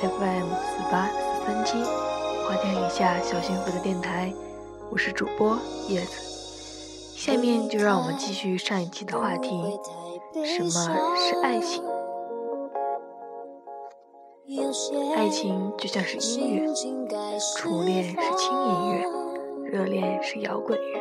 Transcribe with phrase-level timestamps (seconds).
[0.00, 1.82] FM 四八四三七，
[2.46, 4.32] 花田里下小幸福的电台，
[4.90, 5.58] 我是主播
[5.88, 6.28] 叶子。
[7.16, 9.78] 下面就让我们继续上一期的话题：
[10.44, 10.70] 什么
[11.16, 11.82] 是爱情？
[15.16, 16.72] 爱情就像是音乐，
[17.56, 19.04] 初恋是轻音乐，
[19.70, 21.00] 热恋是摇滚乐，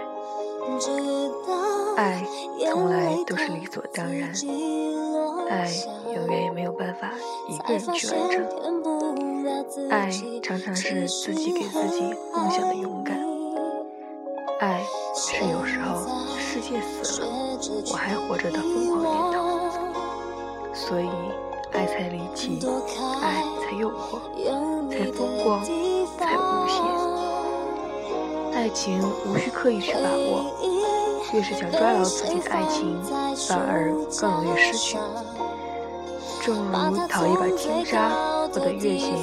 [1.95, 2.25] 爱
[2.72, 4.34] 从来都是理所当然。
[5.50, 5.70] 爱
[6.14, 7.12] 永远也没有办法
[7.48, 8.46] 一个人去完成，
[9.90, 10.10] 爱
[10.42, 12.02] 常常是自己给自己
[12.34, 13.18] 梦想的勇敢，
[14.60, 14.82] 爱
[15.16, 16.06] 是有时候
[16.38, 17.28] 世界死了
[17.92, 19.60] 我还活着的疯狂念头，
[20.73, 21.08] 所以
[21.72, 22.59] 爱才离奇，
[23.22, 24.20] 爱才诱惑，
[24.90, 25.64] 才风光，
[26.18, 26.78] 才无限。
[28.54, 30.58] 爱情无需刻意去把握，
[31.33, 33.03] 越是想抓牢自己的爱情，
[33.47, 34.97] 反而更容易失去。
[36.42, 38.09] 正如讨一把轻纱
[38.47, 39.14] 握得越紧，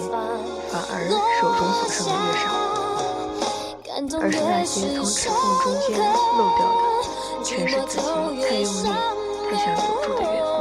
[0.69, 1.09] 反而
[1.41, 2.47] 手中所剩的越少，
[4.21, 5.97] 而是那些从指缝中间
[6.37, 6.83] 漏掉的，
[7.43, 8.05] 全是自己
[8.43, 8.87] 太用力、
[9.49, 10.55] 太想留住的缘故。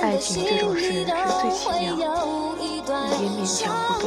[0.00, 1.04] 爱情这种事是
[1.40, 2.00] 最奇妙，
[2.60, 4.06] 一点勉强不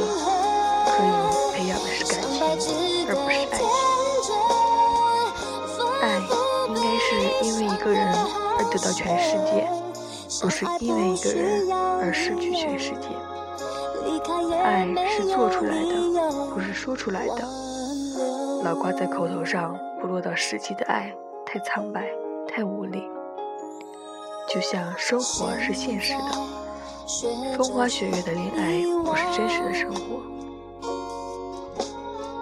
[0.86, 1.06] 可以
[1.52, 2.14] 培养的是感
[2.58, 2.72] 情，
[3.06, 4.03] 而不是爱情。
[6.04, 6.18] 爱
[6.68, 7.08] 应该是
[7.42, 8.06] 因为一个人
[8.58, 9.66] 而得到全世界。
[10.42, 13.08] 不是因为一个人而失去全世界。
[14.52, 15.94] 爱是做出来的，
[16.52, 17.48] 不是说出来的。
[18.64, 21.14] 老挂在口头上，不落到实际的爱，
[21.46, 22.08] 太苍白，
[22.48, 23.04] 太无力。
[24.48, 30.20] 就像生活是现实的，风花雪月的恋爱不是真实的生活。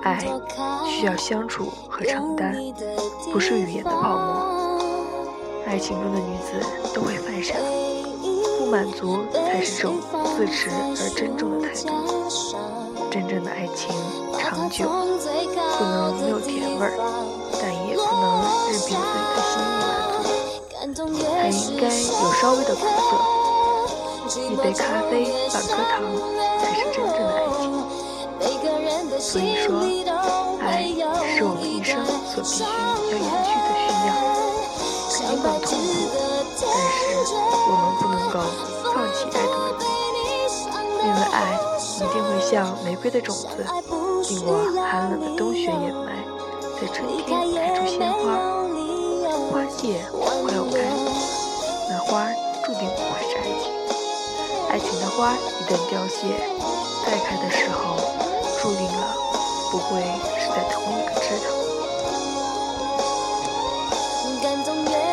[0.02, 0.18] 爱
[0.84, 2.54] 需要相处和承担，
[3.32, 4.80] 不是语言的泡沫。
[5.66, 6.60] 爱情中的女子
[6.92, 7.54] 都会犯傻，
[8.58, 10.00] 不满足才是种
[10.36, 11.88] 自持而珍重的态度。
[13.10, 13.94] 真正的爱情
[14.38, 14.88] 长久，
[15.78, 16.92] 不能没有甜味儿，
[17.60, 18.42] 但也不能
[18.72, 19.70] 任凭自己的心意
[20.74, 21.06] 满足，
[21.38, 23.10] 还应该有稍微的苦涩。
[24.50, 26.02] 一杯咖啡，半颗糖，
[26.58, 27.41] 才是真正的爱。
[29.22, 29.78] 所以说，
[30.58, 30.82] 爱
[31.30, 32.66] 是我们一生所必须要
[33.14, 34.10] 延续的需要。
[35.08, 36.10] 尽管痛苦，
[36.58, 36.98] 但是
[37.30, 38.42] 我们不能够
[38.82, 40.26] 放弃爱的努力，
[41.06, 41.54] 因为爱
[41.96, 43.46] 一定会像玫瑰的种子，
[44.24, 46.18] 经过寒冷的冬雪掩埋，
[46.80, 48.34] 在春天开出鲜花。
[49.52, 50.82] 花谢快要开，
[51.88, 52.26] 那花
[52.66, 53.70] 注定不会是爱情。
[54.68, 56.26] 爱情的花一旦凋谢，
[57.06, 57.96] 再开的时候，
[58.62, 59.02] 注定了
[59.72, 60.00] 不会
[60.38, 61.50] 是在同一个枝头。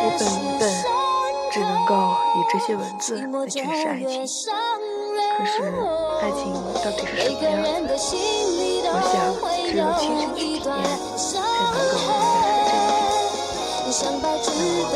[0.02, 0.62] 我本一本，
[1.50, 1.92] 只能够
[2.36, 4.22] 以这些文字来诠释爱情。
[5.36, 5.52] 可是，
[6.22, 6.40] 爱情
[6.84, 7.50] 到底是什么样
[7.88, 7.90] 子？
[8.86, 9.12] 我想，
[9.66, 10.70] 只有亲身去体验，
[11.18, 11.42] 才
[11.74, 11.92] 能够
[13.88, 13.90] 明
[14.22, 14.54] 白这一
[14.86, 14.94] 点。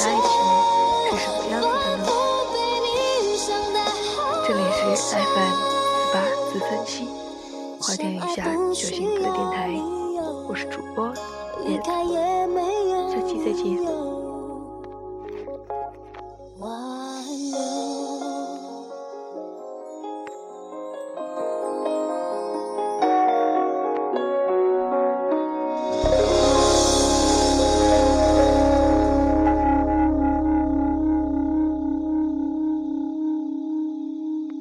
[0.00, 0.32] 爱情
[1.10, 2.02] 是什么样子的呢？
[4.46, 6.16] 这里是 FM 四八
[6.50, 6.92] 四三七，
[7.86, 9.68] 花店雨下小幸福的电台，
[10.48, 11.12] 我是主播
[11.66, 11.84] 叶子。
[13.12, 13.93] 下期再见。